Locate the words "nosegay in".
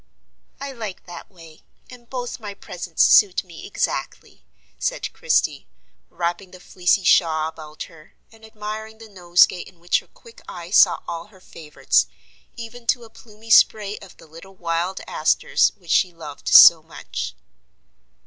9.07-9.79